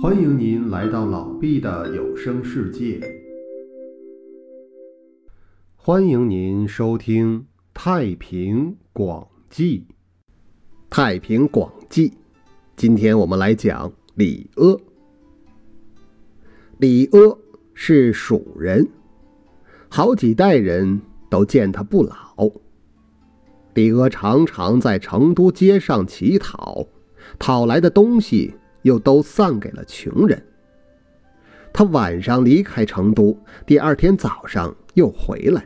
[0.00, 3.00] 欢迎您来到老毕的有声世界。
[5.74, 7.40] 欢迎您收听
[7.74, 9.80] 《太平广记》。
[10.88, 12.10] 《太平广记》，
[12.76, 14.80] 今天我们来讲李阿。
[16.78, 17.36] 李阿
[17.74, 18.88] 是蜀人，
[19.88, 22.48] 好几代人都见他不老。
[23.74, 26.86] 李阿常常在成都街上乞讨，
[27.36, 28.54] 讨来的东西。
[28.88, 30.42] 又都散给了穷人。
[31.74, 35.62] 他晚上离开成都，第二天早上又回来，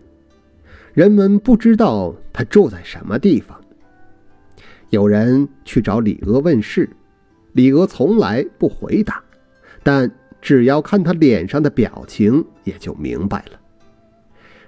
[0.93, 3.59] 人们不知道他住在什么地方。
[4.91, 6.91] 有人去找李娥问事，
[7.53, 9.23] 李娥从来不回答，
[9.85, 10.11] 但
[10.41, 13.61] 只要看他脸上的表情，也就明白了。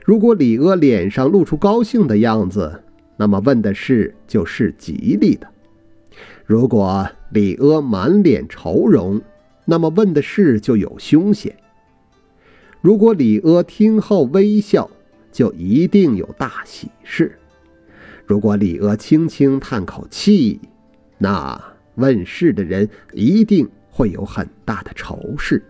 [0.04, 2.80] 如果李娥脸上露出高兴的样子，
[3.16, 5.46] 那么问的事就是吉利的。
[6.46, 9.20] 如果李阿满脸愁容，
[9.64, 11.52] 那么问的事就有凶险；
[12.80, 14.90] 如果李阿听后微笑，
[15.32, 17.30] 就一定有大喜事；
[18.26, 20.60] 如果李阿轻轻叹口气，
[21.16, 21.58] 那
[21.94, 25.62] 问事的人一定会有很大的愁事。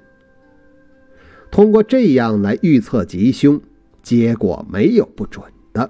[1.50, 3.60] 通过这样来预测吉凶，
[4.02, 5.88] 结果没有不准的。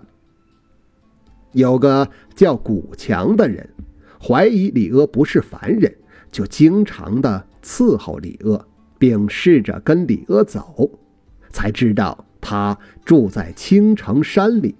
[1.52, 3.66] 有个叫古强的人。
[4.26, 5.94] 怀疑李阿不是凡人，
[6.32, 8.66] 就经常的伺候李阿，
[8.98, 10.90] 并试着跟李阿走，
[11.50, 14.74] 才知道他住在青城山里。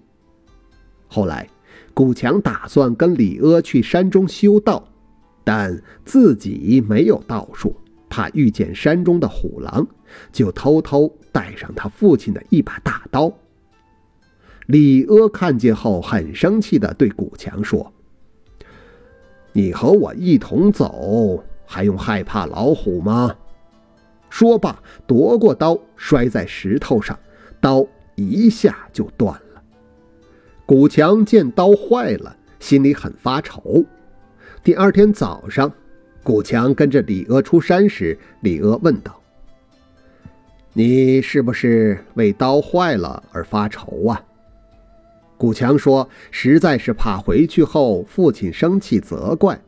[1.09, 1.47] 后来，
[1.93, 4.83] 古强打算跟李阿去山中修道，
[5.45, 7.77] 但自己没有道术，
[8.09, 9.87] 怕遇见山中的虎狼，
[10.33, 13.31] 就偷偷带上他父亲的一把大刀。
[14.69, 17.93] 李阿看见后，很生气的对古强说。
[19.57, 23.33] 你和我一同走，还用害怕老虎吗？
[24.29, 27.17] 说罢，夺过刀，摔在石头上，
[27.61, 29.63] 刀一下就断了。
[30.67, 33.85] 古强见刀坏了，心里很发愁。
[34.65, 35.73] 第二天早上，
[36.25, 39.21] 古强跟着李阿出山时，李阿问道
[40.75, 44.21] ：“你是不是为刀坏了而发愁啊？”
[45.45, 49.61] 古强说：“实在是怕回去后父亲生气责怪。”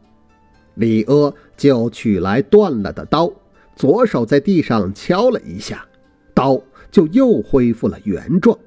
[0.77, 3.31] 李阿就取来断了的刀，
[3.75, 5.87] 左手在地上敲了一下，
[6.33, 6.59] 刀
[6.91, 8.59] 就又恢复了原状。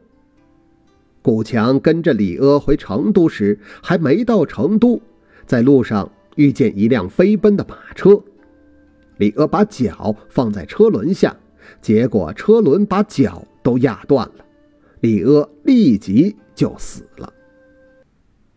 [1.24, 5.02] 古强跟着李阿回成都时，还没到成都，
[5.48, 8.22] 在路上遇见一辆飞奔的马车，
[9.18, 11.36] 李阿把脚放在车轮下，
[11.81, 14.46] 结果车轮把脚都压断了，
[15.00, 16.36] 李阿立即。
[16.59, 17.34] 就死了。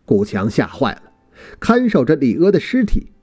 [0.03, 1.03] 古强吓坏了，
[1.57, 3.13] 看守着李阿的尸体。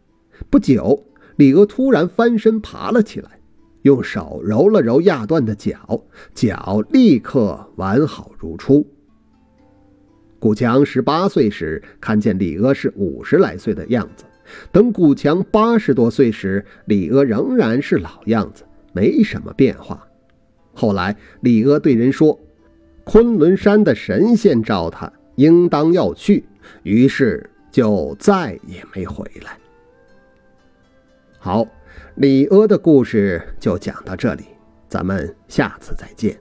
[0.48, 1.04] 不久，
[1.36, 3.30] 李阿突然翻身爬了起来，
[3.82, 6.02] 用手揉了揉压断的脚，
[6.34, 8.86] 脚立刻完好如初。
[10.38, 14.24] 古强十八岁时看见李阿是五十来岁的样子，
[14.72, 18.64] 等古强八十多岁时，李阿仍然是老样子，
[18.94, 20.08] 没什么变化。
[20.72, 22.40] 后来，李阿对人说。
[23.12, 26.44] 昆仑山的神仙召他，应当要去，
[26.84, 29.58] 于是就再也没回来。
[31.36, 31.66] 好，
[32.14, 34.44] 李阿的故事就讲到这里，
[34.88, 36.38] 咱们下次再见。